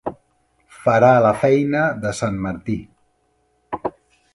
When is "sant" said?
2.23-2.43